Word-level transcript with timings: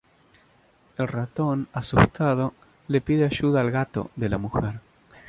El 0.97 1.07
ratón, 1.07 1.67
asustado, 1.73 2.55
le 2.87 3.01
pide 3.01 3.25
ayuda 3.25 3.61
al 3.61 3.69
gato 3.69 4.09
de 4.15 4.29
la 4.29 4.39
mujer. 4.39 4.79